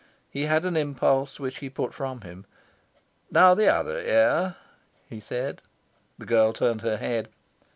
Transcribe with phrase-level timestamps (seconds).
[0.31, 2.47] He had an impulse, which he put from him.
[3.29, 4.55] "Now the other ear,"
[5.07, 5.61] he said.
[6.17, 7.29] The girl turned her head.